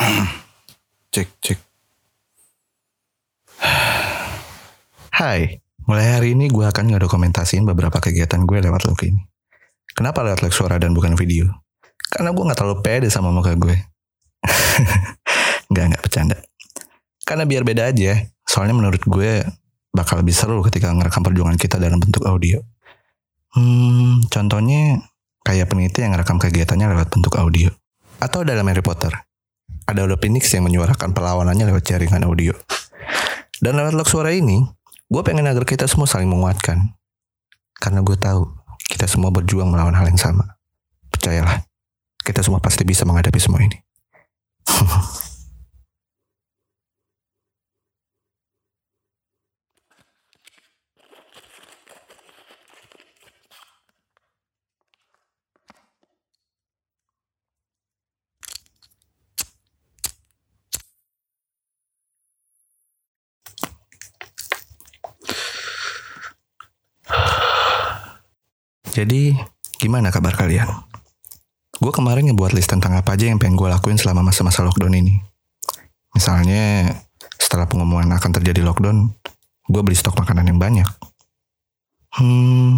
[1.14, 1.58] Cek, cek.
[5.20, 9.20] Hai, mulai hari ini gue akan ngedokumentasiin beberapa kegiatan gue lewat log ini.
[9.92, 11.52] Kenapa lewat log suara dan bukan video?
[12.10, 13.76] Karena gue gak terlalu pede sama muka gue.
[15.70, 16.36] Gak, gak bercanda.
[17.22, 19.46] Karena biar beda aja, soalnya menurut gue
[19.94, 22.58] bakal lebih seru ketika ngerekam perjuangan kita dalam bentuk audio.
[23.54, 24.98] Hmm, contohnya
[25.46, 27.70] kayak peneliti yang ngerekam kegiatannya lewat bentuk audio.
[28.18, 29.14] Atau dalam Harry Potter,
[29.90, 32.54] ada Udo Phoenix yang menyuarakan perlawanannya lewat jaringan audio.
[33.60, 34.62] Dan lewat log suara ini,
[35.10, 36.94] gue pengen agar kita semua saling menguatkan.
[37.76, 38.46] Karena gue tahu,
[38.88, 40.56] kita semua berjuang melawan hal yang sama.
[41.10, 41.66] Percayalah,
[42.22, 43.76] kita semua pasti bisa menghadapi semua ini.
[69.00, 69.32] Jadi,
[69.80, 70.68] gimana kabar kalian?
[71.80, 75.16] Gue kemarin ngebuat list tentang apa aja yang pengen gue lakuin selama masa-masa lockdown ini.
[76.12, 76.84] Misalnya,
[77.40, 79.08] setelah pengumuman akan terjadi lockdown,
[79.72, 80.84] gue beli stok makanan yang banyak.
[82.12, 82.76] Hmm,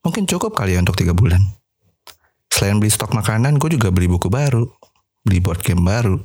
[0.00, 1.44] mungkin cukup kali ya untuk tiga bulan.
[2.48, 4.64] Selain beli stok makanan, gue juga beli buku baru,
[5.20, 6.16] beli board game baru,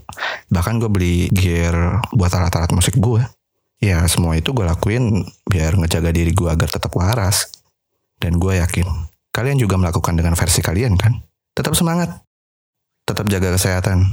[0.48, 3.20] bahkan gue beli gear buat alat-alat musik gue.
[3.84, 7.52] Ya, semua itu gue lakuin biar ngejaga diri gue agar tetap waras.
[8.24, 8.88] Dan gue yakin,
[9.34, 11.20] kalian juga melakukan dengan versi kalian kan?
[11.58, 12.24] Tetap semangat.
[13.04, 14.06] Tetap jaga kesehatan.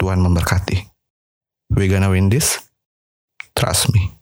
[0.00, 0.88] Tuhan memberkati.
[1.70, 2.58] We gonna win this?
[3.54, 4.19] Trust me.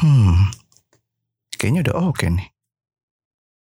[0.00, 0.48] Hmm.
[1.60, 2.48] Kayaknya udah oke nih.